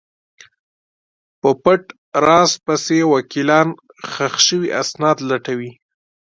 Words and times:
په 1.41 1.49
پټ 1.63 1.83
راز 2.25 2.51
پسې 2.65 2.99
وکیلان 3.13 3.67
ښخ 4.11 4.33
شوي 4.47 4.69
اسناد 4.81 5.17
لټوي. 5.29 5.71